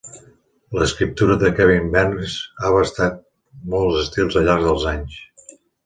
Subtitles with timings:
[0.83, 3.23] L'escriptura de Kevin Barnes ha abastat
[3.77, 5.25] molts estils al llarg dels anys.